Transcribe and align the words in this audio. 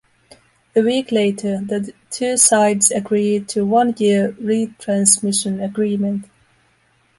A 0.75 0.81
week 0.81 1.11
later, 1.11 1.59
the 1.63 1.93
two 2.09 2.35
sides 2.35 2.89
agreed 2.89 3.47
to 3.49 3.61
a 3.61 3.65
one-year 3.65 4.31
retransmission 4.41 5.63
agreement. 5.63 6.25